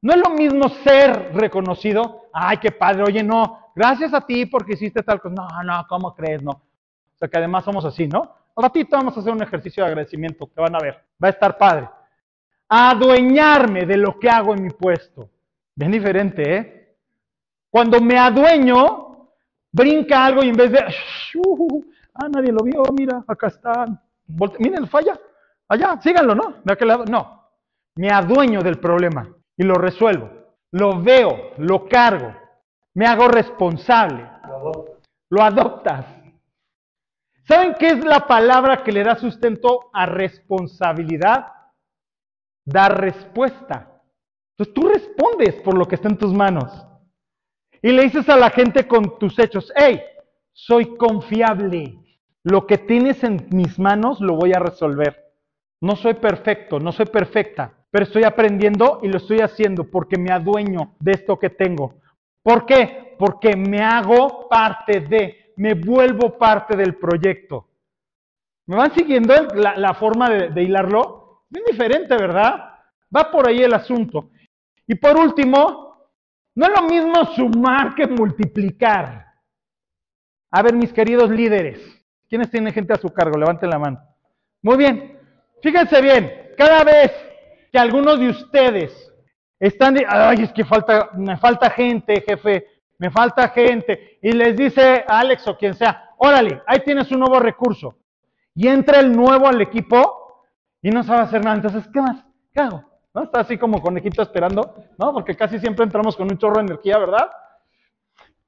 [0.00, 4.74] no es lo mismo ser reconocido, ay, qué padre, oye, no, gracias a ti porque
[4.74, 5.34] hiciste tal cosa.
[5.34, 6.42] No, no, ¿cómo crees?
[6.42, 6.50] No.
[6.50, 8.34] O sea, que además somos así, ¿no?
[8.58, 10.94] Un ratito vamos a hacer un ejercicio de agradecimiento que van a ver.
[11.22, 11.88] Va a estar padre.
[12.68, 15.30] Adueñarme de lo que hago en mi puesto.
[15.76, 16.96] Bien diferente, ¿eh?
[17.70, 19.28] Cuando me adueño,
[19.70, 20.84] brinca algo y en vez de...
[21.36, 23.84] Uh, ah, nadie lo vio, mira, acá está.
[24.58, 25.16] Miren, falla.
[25.68, 26.54] Allá, síganlo, ¿no?
[26.64, 27.04] De aquel lado.
[27.04, 27.50] No.
[27.94, 30.30] Me adueño del problema y lo resuelvo.
[30.72, 32.34] Lo veo, lo cargo.
[32.94, 34.28] Me hago responsable.
[35.30, 36.17] Lo adoptas.
[37.48, 41.46] ¿Saben qué es la palabra que le da sustento a responsabilidad?
[42.66, 44.02] Dar respuesta.
[44.52, 46.86] Entonces tú respondes por lo que está en tus manos.
[47.80, 50.02] Y le dices a la gente con tus hechos, hey,
[50.52, 51.98] soy confiable.
[52.44, 55.32] Lo que tienes en mis manos lo voy a resolver.
[55.80, 60.32] No soy perfecto, no soy perfecta, pero estoy aprendiendo y lo estoy haciendo porque me
[60.32, 61.94] adueño de esto que tengo.
[62.42, 63.14] ¿Por qué?
[63.18, 67.68] Porque me hago parte de, me vuelvo parte del proyecto.
[68.66, 71.44] ¿Me van siguiendo la, forma de, hilarlo?
[71.52, 72.74] Es diferente, ¿verdad?
[73.14, 74.30] Va por ahí el asunto.
[74.86, 76.10] Y por último,
[76.54, 79.26] no es lo mismo sumar que multiplicar.
[80.50, 81.80] A ver, mis queridos líderes,
[82.28, 83.36] ¿quiénes tienen gente a su cargo?
[83.36, 84.00] Levanten la mano.
[84.62, 85.18] Muy bien.
[85.60, 87.12] Fíjense bien, cada vez
[87.72, 89.12] que algunos de ustedes
[89.58, 92.64] están, de, ay, es que falta, me falta gente, jefe,
[92.98, 97.38] me falta gente, y les dice Alex o quien sea, órale, ahí tienes un nuevo
[97.38, 97.96] recurso.
[98.54, 100.44] Y entra el nuevo al equipo
[100.82, 101.56] y no sabe hacer nada.
[101.56, 102.24] Entonces, ¿qué más?
[102.52, 102.82] ¿Qué hago?
[103.14, 103.22] ¿No?
[103.22, 105.12] Está así como conejito esperando, ¿no?
[105.12, 107.30] Porque casi siempre entramos con un chorro de energía, ¿verdad?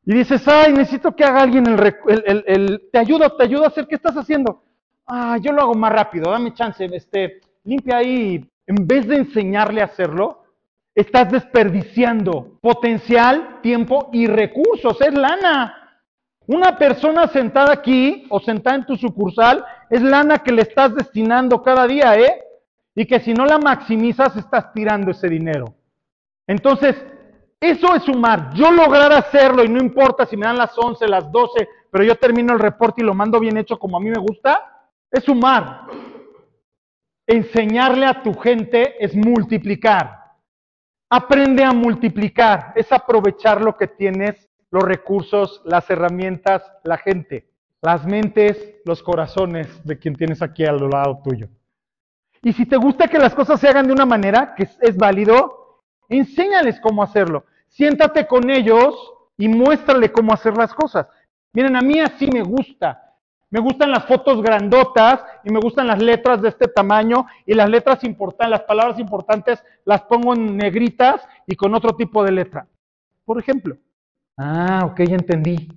[0.04, 1.94] Y dices, ay, necesito que haga alguien el,
[2.26, 4.64] el- el- te ayudo, te ayudo a hacer, ¿qué estás haciendo?
[5.06, 8.44] Ah, yo lo hago más rápido, dame chance, este, limpia ahí.
[8.66, 10.39] En vez de enseñarle a hacerlo,
[10.94, 15.76] estás desperdiciando potencial, tiempo y recursos, es lana.
[16.46, 21.62] Una persona sentada aquí o sentada en tu sucursal es lana que le estás destinando
[21.62, 22.42] cada día, ¿eh?
[22.94, 25.74] Y que si no la maximizas, estás tirando ese dinero.
[26.46, 26.96] Entonces,
[27.60, 28.52] eso es sumar.
[28.54, 32.16] Yo lograr hacerlo y no importa si me dan las 11, las 12, pero yo
[32.16, 35.82] termino el reporte y lo mando bien hecho como a mí me gusta, es sumar.
[37.26, 40.19] Enseñarle a tu gente es multiplicar.
[41.12, 47.50] Aprende a multiplicar, es aprovechar lo que tienes, los recursos, las herramientas, la gente,
[47.82, 51.48] las mentes, los corazones de quien tienes aquí al lado tuyo.
[52.42, 55.82] Y si te gusta que las cosas se hagan de una manera que es, válido,
[56.08, 57.44] enséñales cómo hacerlo.
[57.68, 58.94] Siéntate con ellos
[59.36, 61.08] y muéstrale cómo hacer las cosas.
[61.52, 63.09] Miren, a mí así me gusta.
[63.50, 67.68] Me gustan las fotos grandotas y me gustan las letras de este tamaño y las
[67.68, 72.68] letras importantes, las palabras importantes las pongo en negritas y con otro tipo de letra.
[73.24, 73.76] Por ejemplo.
[74.36, 75.68] Ah, ok, ya entendí.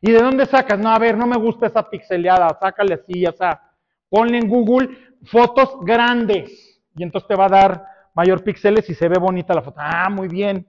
[0.00, 0.80] ¿Y de dónde sacas?
[0.80, 3.60] No, a ver, no me gusta esa pixeleada, sácale así, o sea,
[4.08, 4.88] ponle en Google
[5.22, 9.62] fotos grandes y entonces te va a dar mayor píxeles y se ve bonita la
[9.62, 9.78] foto.
[9.80, 10.66] Ah, muy bien.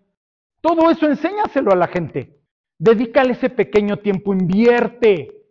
[0.61, 2.39] Todo eso enséñaselo a la gente.
[2.77, 5.42] Dedícale ese pequeño tiempo, invierte.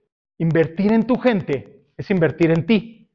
[0.42, 3.08] Invertir en tu gente es invertir en ti.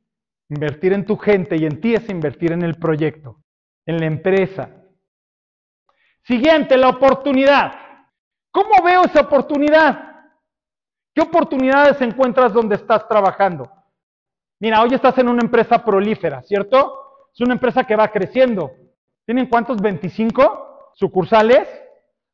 [0.47, 3.43] Invertir en tu gente y en ti es invertir en el proyecto,
[3.85, 4.69] en la empresa.
[6.23, 7.73] Siguiente, la oportunidad.
[8.49, 10.23] ¿Cómo veo esa oportunidad?
[11.13, 13.69] ¿Qué oportunidades encuentras donde estás trabajando?
[14.61, 17.27] Mira, hoy estás en una empresa prolífera, ¿cierto?
[17.33, 18.71] Es una empresa que va creciendo.
[19.25, 19.81] ¿Tienen cuántos?
[19.81, 21.67] 25 sucursales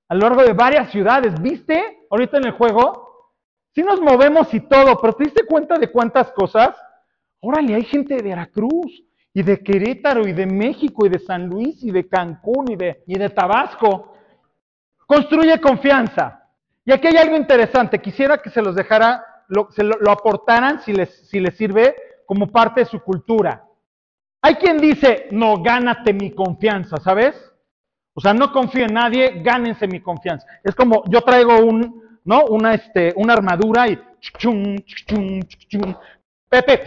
[0.08, 1.34] a lo largo de varias ciudades.
[1.41, 2.06] ¿Viste?
[2.12, 3.02] Ahorita en el juego.
[3.73, 6.75] Sí nos movemos y todo, pero ¿te diste cuenta de cuántas cosas?
[7.39, 11.83] Órale, hay gente de Veracruz y de Querétaro y de México y de San Luis
[11.83, 14.13] y de Cancún y de, y de Tabasco.
[15.07, 16.47] Construye confianza.
[16.86, 17.99] Y aquí hay algo interesante.
[17.99, 19.25] Quisiera que se los dejara,
[19.71, 21.95] se lo, lo aportaran si les, si les sirve
[22.27, 23.65] como parte de su cultura.
[24.41, 27.36] Hay quien dice, no, gánate mi confianza, ¿sabes?
[28.13, 30.45] O sea, no confío en nadie, gánense mi confianza.
[30.63, 32.45] Es como yo traigo un, ¿no?
[32.45, 33.99] Una, este, una armadura y
[36.49, 36.83] Pepe,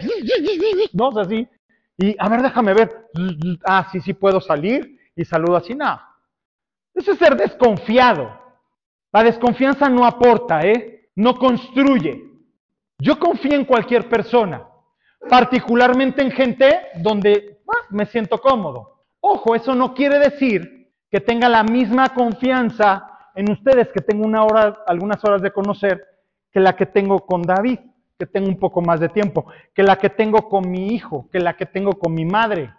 [0.93, 1.09] ¿no?
[1.09, 1.47] O así.
[1.97, 3.09] Y a ver, déjame ver.
[3.65, 5.73] Ah, sí, sí puedo salir y saludo así.
[5.73, 5.99] No.
[6.93, 8.31] Eso es ser desconfiado.
[9.11, 11.09] La desconfianza no aporta, ¿eh?
[11.15, 12.23] No construye.
[12.99, 14.67] Yo confío en cualquier persona,
[15.29, 19.03] particularmente en gente donde ah, me siento cómodo.
[19.19, 24.43] Ojo, eso no quiere decir que tenga la misma confianza en ustedes que tengo una
[24.43, 26.03] hora, algunas horas de conocer,
[26.51, 27.77] que la que tengo con David,
[28.17, 29.45] que tengo un poco más de tiempo,
[29.75, 32.73] que la que tengo con mi hijo, que la que tengo con mi madre.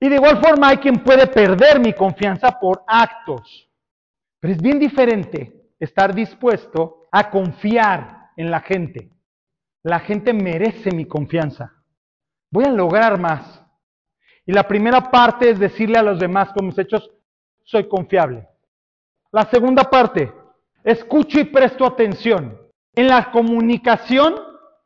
[0.00, 3.70] Y de igual forma hay quien puede perder mi confianza por actos.
[4.40, 9.12] Pero es bien diferente estar dispuesto a confiar en la gente.
[9.84, 11.72] La gente merece mi confianza.
[12.50, 13.62] Voy a lograr más.
[14.44, 17.08] Y la primera parte es decirle a los demás con mis hechos,
[17.62, 18.48] soy confiable.
[19.36, 20.32] La segunda parte,
[20.82, 22.58] escucho y presto atención.
[22.94, 24.34] En la comunicación,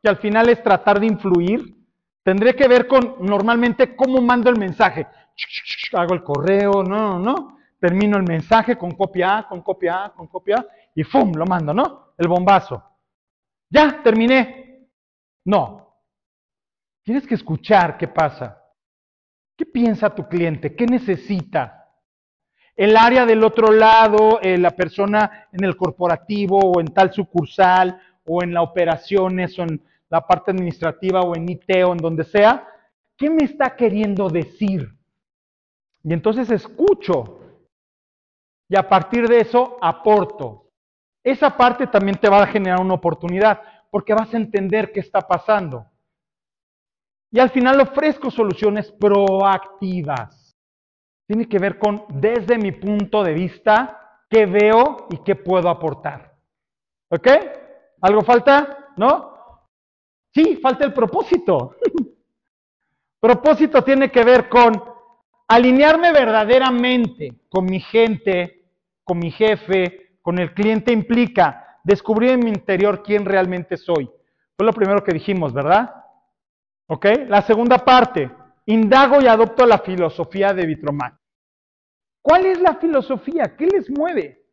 [0.03, 1.73] que al final es tratar de influir,
[2.21, 5.07] tendré que ver con normalmente cómo mando el mensaje.
[5.93, 7.59] Hago el correo, no, no.
[7.79, 11.31] Termino el mensaje con copia A, con copia A, con copia A, y ¡fum!
[11.33, 12.13] Lo mando, ¿no?
[12.17, 12.83] El bombazo.
[13.69, 14.89] Ya, terminé.
[15.45, 15.95] No.
[17.03, 18.61] Tienes que escuchar qué pasa.
[19.55, 20.75] ¿Qué piensa tu cliente?
[20.75, 21.80] ¿Qué necesita?
[22.75, 28.01] El área del otro lado, eh, la persona en el corporativo o en tal sucursal
[28.25, 32.23] o en las operaciones o en la parte administrativa o en IT o en donde
[32.23, 32.67] sea,
[33.17, 34.93] ¿qué me está queriendo decir?
[36.03, 37.39] Y entonces escucho
[38.67, 40.69] y a partir de eso aporto.
[41.23, 45.21] Esa parte también te va a generar una oportunidad porque vas a entender qué está
[45.21, 45.85] pasando.
[47.31, 50.40] Y al final ofrezco soluciones proactivas
[51.31, 56.35] tiene que ver con, desde mi punto de vista, qué veo y qué puedo aportar.
[57.09, 57.25] ¿Ok?
[58.01, 58.89] ¿Algo falta?
[58.97, 59.31] ¿No?
[60.33, 61.77] Sí, falta el propósito.
[63.21, 64.73] propósito tiene que ver con
[65.47, 68.65] alinearme verdaderamente con mi gente,
[69.01, 74.11] con mi jefe, con el cliente implica descubrir en mi interior quién realmente soy.
[74.57, 75.95] Fue lo primero que dijimos, ¿verdad?
[76.87, 77.05] ¿Ok?
[77.29, 78.29] La segunda parte,
[78.65, 81.20] indago y adopto la filosofía de Vitromac.
[82.21, 83.55] ¿Cuál es la filosofía?
[83.57, 84.45] ¿Qué les mueve?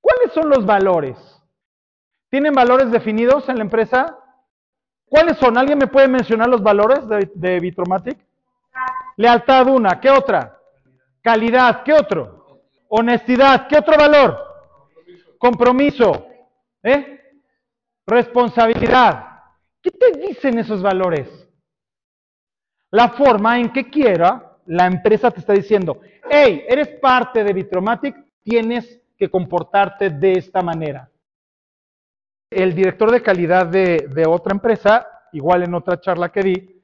[0.00, 1.16] ¿Cuáles son los valores?
[2.30, 4.18] ¿Tienen valores definidos en la empresa?
[5.06, 5.56] ¿Cuáles son?
[5.56, 8.18] ¿Alguien me puede mencionar los valores de, de Vitromatic?
[9.16, 10.58] Lealtad una, ¿qué otra?
[11.22, 12.62] Calidad, ¿qué otro?
[12.88, 14.38] Honestidad, ¿qué otro valor?
[15.38, 16.26] Compromiso,
[16.82, 17.40] ¿eh?
[18.06, 19.40] Responsabilidad.
[19.80, 21.28] ¿Qué te dicen esos valores?
[22.90, 26.00] La forma en que quiera, la empresa te está diciendo,
[26.30, 31.10] hey, eres parte de Vitromatic, tienes que comportarte de esta manera.
[32.50, 36.82] El director de calidad de, otra empresa, igual en otra charla que di,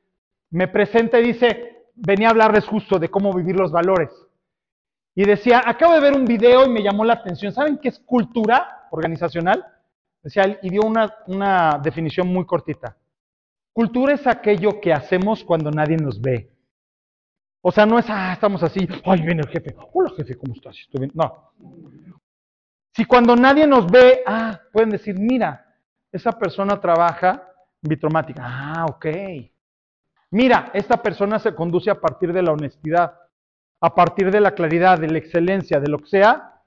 [0.50, 4.10] me presenta y dice, venía a hablarles justo de cómo vivir los valores.
[5.14, 7.52] Y decía, acabo de ver un video y me llamó la atención.
[7.52, 9.64] ¿Saben qué es cultura organizacional?
[10.22, 10.82] Decía, y dio
[11.26, 12.96] una definición muy cortita.
[13.72, 16.49] Cultura es aquello que hacemos cuando nadie nos ve.
[17.62, 20.79] O sea, no es, ah, estamos así, ay, viene el jefe, hola jefe, ¿cómo estás?
[20.79, 21.12] Estoy bien.
[21.14, 21.53] No.
[22.94, 25.66] Si cuando nadie nos ve, ah, pueden decir, mira,
[26.11, 27.51] esa persona trabaja
[27.83, 28.42] Vitromática.
[28.44, 29.07] Ah, ok.
[30.33, 33.18] Mira, esta persona se conduce a partir de la honestidad,
[33.81, 36.62] a partir de la claridad, de la excelencia, de lo que sea.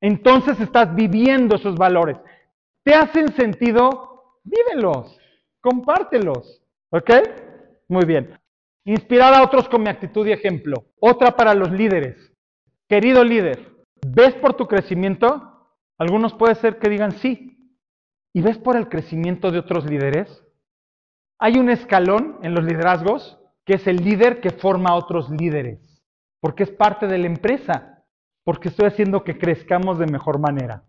[0.00, 2.18] Entonces estás viviendo esos valores.
[2.82, 4.40] ¿Te hacen sentido?
[4.42, 5.18] Vívelos,
[5.60, 6.62] compártelos.
[6.90, 7.10] ¿Ok?
[7.88, 8.38] Muy bien.
[8.86, 10.84] Inspirar a otros con mi actitud y ejemplo.
[11.00, 12.32] Otra para los líderes.
[12.88, 13.74] Querido líder,
[14.06, 15.74] ¿ves por tu crecimiento?
[15.98, 17.74] Algunos puede ser que digan sí.
[18.32, 20.44] ¿Y ves por el crecimiento de otros líderes?
[21.40, 25.80] Hay un escalón en los liderazgos que es el líder que forma a otros líderes,
[26.40, 28.04] porque es parte de la empresa,
[28.44, 30.84] porque estoy haciendo que crezcamos de mejor manera.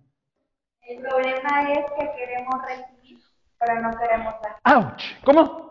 [0.81, 3.19] El problema es que queremos recibir,
[3.57, 4.60] pero no queremos dar.
[4.63, 5.01] ¡Auch!
[5.25, 5.66] ¿Cómo?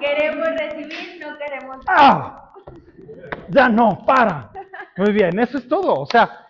[0.00, 1.84] Queremos recibir, no queremos.
[1.88, 2.52] ¡Ah!
[3.48, 4.50] Ya no, para.
[4.96, 6.00] Muy bien, eso es todo.
[6.00, 6.46] O sea,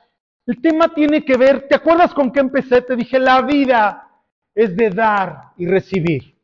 [0.47, 2.83] el tema tiene que ver, ¿te acuerdas con qué empecé?
[2.83, 4.09] Te dije, la vida
[4.55, 6.37] es de dar y recibir.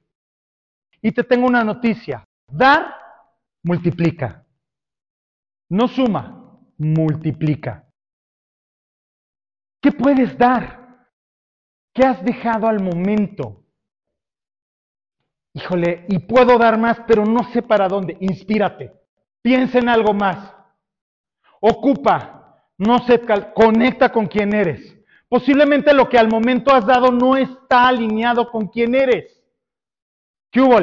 [1.03, 2.25] Y te tengo una noticia.
[2.51, 2.95] Dar
[3.63, 4.45] multiplica.
[5.69, 7.85] No suma, multiplica.
[9.83, 11.09] ¿Qué puedes dar?
[11.93, 13.66] ¿Qué has dejado al momento?
[15.57, 18.15] Híjole, y puedo dar más, pero no sé para dónde.
[18.21, 18.93] Inspírate.
[19.41, 20.53] Piensa en algo más.
[21.61, 22.61] Ocupa.
[22.77, 23.19] No se
[23.55, 24.95] conecta con quien eres.
[25.31, 29.43] Posiblemente lo que al momento has dado no está alineado con quien eres.
[30.51, 30.77] ¿Qué hubo?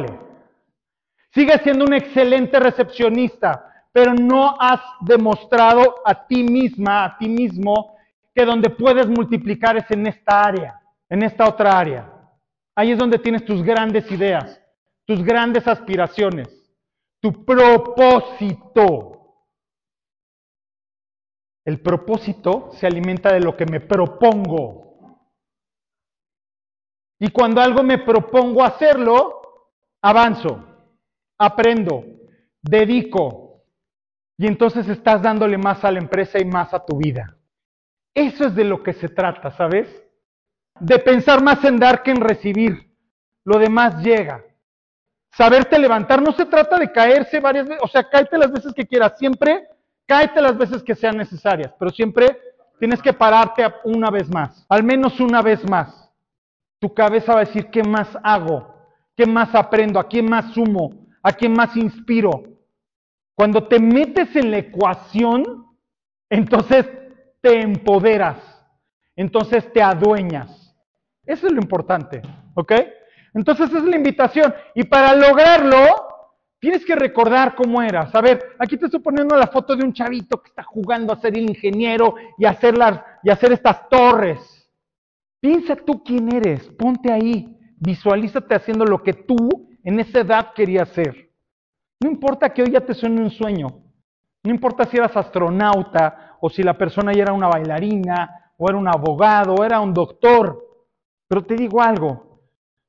[1.31, 7.95] Sigue siendo un excelente recepcionista, pero no has demostrado a ti misma, a ti mismo,
[8.33, 12.11] que donde puedes multiplicar es en esta área, en esta otra área.
[12.75, 14.62] Ahí es donde tienes tus grandes ideas,
[15.05, 16.47] tus grandes aspiraciones,
[17.21, 19.09] tu propósito.
[21.65, 24.83] El propósito se alimenta de lo que me propongo.
[27.19, 29.69] Y cuando algo me propongo hacerlo,
[30.01, 30.65] avanzo,
[31.39, 32.03] aprendo,
[32.61, 33.63] dedico.
[34.37, 37.37] Y entonces estás dándole más a la empresa y más a tu vida.
[38.13, 39.87] Eso es de lo que se trata, ¿sabes?
[40.79, 42.93] De pensar más en dar que en recibir.
[43.45, 44.43] Lo demás llega.
[45.35, 48.85] Saberte levantar no se trata de caerse varias veces, o sea, cáete las veces que
[48.85, 49.67] quieras, siempre
[50.05, 52.37] cáete las veces que sean necesarias, pero siempre
[52.79, 56.11] tienes que pararte una vez más, al menos una vez más.
[56.79, 58.75] Tu cabeza va a decir, ¿qué más hago?
[59.15, 59.99] ¿Qué más aprendo?
[59.99, 61.07] ¿A quién más sumo?
[61.21, 62.43] ¿A quién más inspiro?
[63.35, 65.65] Cuando te metes en la ecuación,
[66.29, 66.85] entonces
[67.41, 68.37] te empoderas,
[69.15, 70.75] entonces te adueñas.
[71.25, 72.21] Eso es lo importante,
[72.53, 72.73] ¿ok?
[73.33, 74.53] Entonces es la invitación.
[74.75, 75.77] Y para lograrlo,
[76.59, 78.13] tienes que recordar cómo eras.
[78.15, 81.19] A ver, aquí te estoy poniendo la foto de un chavito que está jugando a
[81.19, 84.39] ser el ingeniero y hacer, las, y hacer estas torres.
[85.39, 87.57] Piensa tú quién eres, ponte ahí.
[87.77, 91.31] Visualízate haciendo lo que tú en esa edad querías ser.
[91.99, 93.67] No importa que hoy ya te suene un sueño.
[94.43, 98.77] No importa si eras astronauta o si la persona ya era una bailarina o era
[98.77, 100.61] un abogado o era un doctor.
[101.27, 102.32] Pero te digo algo,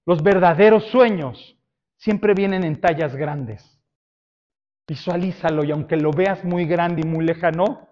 [0.06, 1.56] los verdaderos sueños
[1.96, 3.80] siempre vienen en tallas grandes.
[4.86, 7.88] Visualízalo y aunque lo veas muy grande y muy lejano,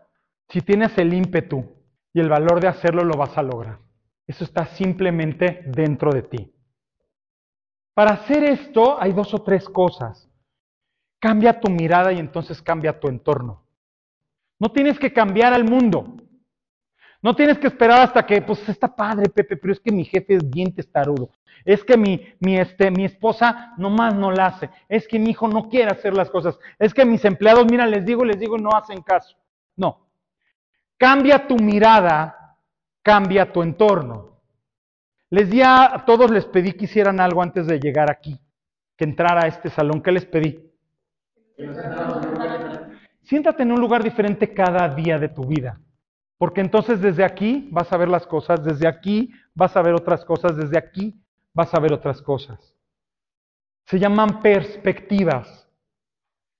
[0.48, 1.64] si tienes el ímpetu
[2.12, 3.78] y el valor de hacerlo, lo vas a lograr.
[4.26, 6.54] Eso está simplemente dentro de ti.
[7.94, 10.28] Para hacer esto hay dos o tres cosas.
[11.18, 13.64] Cambia tu mirada y entonces cambia tu entorno.
[14.58, 16.16] No tienes que cambiar al mundo.
[17.22, 20.34] No tienes que esperar hasta que, pues está padre, Pepe, pero es que mi jefe
[20.34, 21.30] es bien testarudo.
[21.64, 24.70] Es que mi, mi, este, mi esposa nomás no la hace.
[24.88, 26.58] Es que mi hijo no quiere hacer las cosas.
[26.78, 29.36] Es que mis empleados, mira, les digo, les digo, no hacen caso.
[29.76, 30.08] No.
[30.96, 32.56] Cambia tu mirada,
[33.02, 34.40] cambia tu entorno.
[35.30, 38.38] Les di a todos, les pedí que hicieran algo antes de llegar aquí,
[38.96, 40.02] que entrara a este salón.
[40.02, 40.70] ¿Qué les pedí?
[43.22, 45.80] Siéntate en un lugar diferente cada día de tu vida.
[46.36, 50.24] Porque entonces desde aquí vas a ver las cosas, desde aquí vas a ver otras
[50.24, 51.21] cosas, desde aquí
[51.54, 52.74] vas a ver otras cosas.
[53.86, 55.68] Se llaman perspectivas.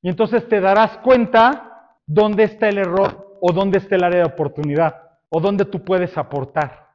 [0.02, 4.32] Y entonces te darás cuenta dónde está el error o dónde está el área de
[4.32, 6.90] oportunidad o dónde tú puedes aportar.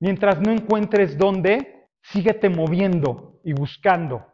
[0.00, 4.26] Mientras no encuentres dónde, síguete moviendo y buscando.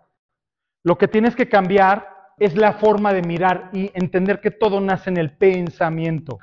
[0.82, 5.10] Lo que tienes que cambiar es la forma de mirar y entender que todo nace
[5.10, 6.38] en el pensamiento.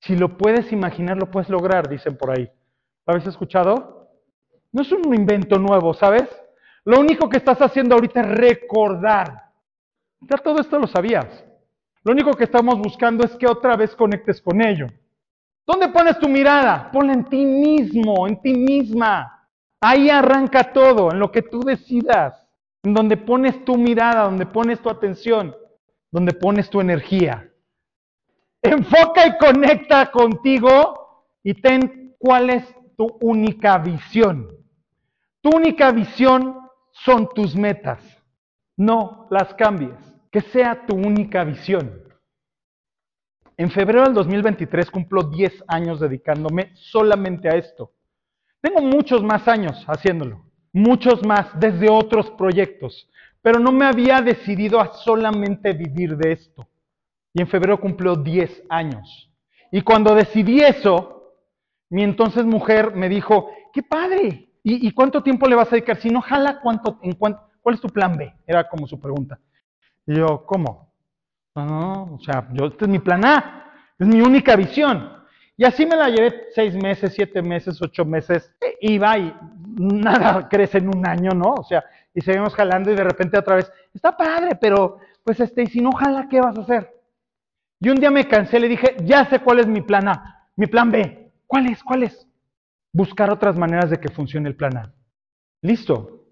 [0.00, 2.50] Si lo puedes imaginar, lo puedes lograr, dicen por ahí.
[3.06, 3.99] ¿Lo habéis escuchado?
[4.72, 6.28] No es un invento nuevo, ¿sabes?
[6.84, 9.50] Lo único que estás haciendo ahorita es recordar.
[10.20, 11.44] Ya todo esto lo sabías.
[12.02, 14.86] Lo único que estamos buscando es que otra vez conectes con ello.
[15.66, 16.90] ¿Dónde pones tu mirada?
[16.90, 19.46] Ponla en ti mismo, en ti misma.
[19.80, 22.46] Ahí arranca todo, en lo que tú decidas.
[22.82, 25.54] En donde pones tu mirada, donde pones tu atención,
[26.10, 27.50] donde pones tu energía.
[28.62, 32.64] Enfoca y conecta contigo y ten cuál es
[32.96, 34.59] tu única visión.
[35.42, 36.56] Tu única visión
[36.92, 38.02] son tus metas.
[38.76, 39.96] No las cambies.
[40.30, 42.04] Que sea tu única visión.
[43.56, 47.92] En febrero del 2023 cumplo 10 años dedicándome solamente a esto.
[48.60, 53.08] Tengo muchos más años haciéndolo, muchos más desde otros proyectos,
[53.42, 56.68] pero no me había decidido a solamente vivir de esto.
[57.32, 59.30] Y en febrero cumplió 10 años.
[59.70, 61.34] Y cuando decidí eso,
[61.88, 65.96] mi entonces mujer me dijo, qué padre, ¿y, cuánto tiempo le vas a dedicar?
[66.00, 68.32] Si no jala, ¿cuánto, en cuánto, ¿cuál es tu plan B?
[68.46, 69.38] Era como su pregunta.
[70.06, 70.92] Y yo, ¿cómo?
[71.54, 75.20] No, no, o sea, yo, este es mi plan A, es mi única visión.
[75.56, 79.34] Y así me la llevé seis meses, siete meses, ocho meses, e iba y
[79.76, 81.54] nada crece en un año, ¿no?
[81.54, 81.84] O sea,
[82.14, 85.80] y seguimos jalando y de repente otra vez, está padre, pero pues este, y si
[85.80, 86.94] no jala, ¿qué vas a hacer?
[87.78, 90.66] Y un día me cansé, le dije, ya sé cuál es mi plan A, mi
[90.66, 91.30] plan B.
[91.46, 91.82] ¿Cuál es?
[91.82, 92.29] ¿Cuál es?
[92.92, 94.94] Buscar otras maneras de que funcione el plan A.
[95.62, 96.24] Listo.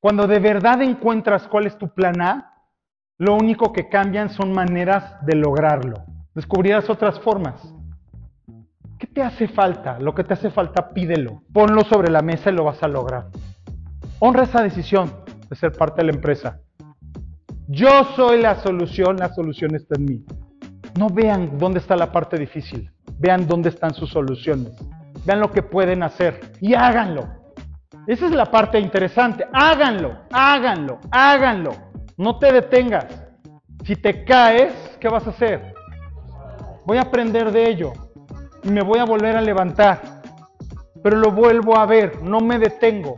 [0.00, 2.54] Cuando de verdad encuentras cuál es tu plan A,
[3.18, 6.04] lo único que cambian son maneras de lograrlo.
[6.34, 7.62] Descubrirás otras formas.
[8.98, 9.98] ¿Qué te hace falta?
[10.00, 11.42] Lo que te hace falta, pídelo.
[11.52, 13.28] Ponlo sobre la mesa y lo vas a lograr.
[14.18, 15.12] Honra esa decisión
[15.48, 16.60] de ser parte de la empresa.
[17.68, 20.24] Yo soy la solución, la solución está en mí.
[20.98, 24.72] No vean dónde está la parte difícil, vean dónde están sus soluciones,
[25.24, 27.28] vean lo que pueden hacer y háganlo.
[28.06, 31.72] Esa es la parte interesante, háganlo, háganlo, háganlo.
[32.16, 33.06] No te detengas.
[33.84, 35.74] Si te caes, ¿qué vas a hacer?
[36.84, 37.92] Voy a aprender de ello
[38.62, 40.22] y me voy a volver a levantar.
[41.02, 43.16] Pero lo vuelvo a ver, no me detengo.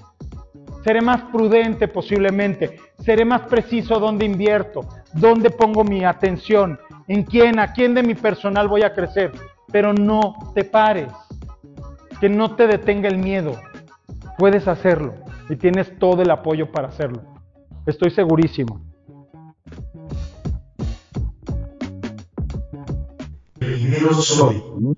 [0.84, 4.80] Seré más prudente posiblemente, seré más preciso dónde invierto,
[5.12, 6.78] dónde pongo mi atención,
[7.08, 9.32] en quién, a quién de mi personal voy a crecer.
[9.72, 11.08] Pero no te pares,
[12.20, 13.60] que no te detenga el miedo.
[14.38, 15.14] Puedes hacerlo
[15.48, 17.22] y tienes todo el apoyo para hacerlo.
[17.86, 18.80] Estoy segurísimo.